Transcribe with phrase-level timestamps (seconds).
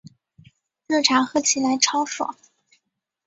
[0.87, 2.35] 热茶喝起来超爽